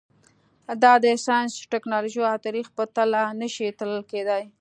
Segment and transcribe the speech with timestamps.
[0.83, 4.43] دا د ساینس، ټکنالوژۍ او تاریخ په تله نه شي تلل کېدای.